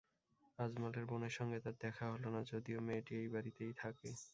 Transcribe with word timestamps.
আজমলের 0.59 1.05
বোনের 1.09 1.33
সঙ্গে 1.37 1.57
তার 1.59 1.75
দেখা 1.83 2.05
হলো 2.13 2.27
না, 2.35 2.41
যদিও 2.51 2.79
মেয়েটি 2.87 3.13
এই 3.21 3.27
বাড়িতেই 3.33 3.73
থাকে। 3.81 4.09